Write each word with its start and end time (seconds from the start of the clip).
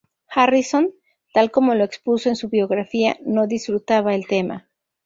Harrison, 0.27 0.95
tal 1.31 1.51
como 1.51 1.75
lo 1.75 1.83
expuso 1.83 2.27
en 2.27 2.35
su 2.35 2.49
biografía, 2.49 3.17
no 3.23 3.45
disfrutaba 3.45 4.15
el 4.15 4.25
tema. 4.25 4.67